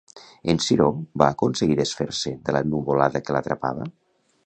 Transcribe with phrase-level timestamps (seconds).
[0.53, 0.87] En Ciró
[1.23, 3.91] va aconseguir desfer-se de la nuvolada que l'atrapava?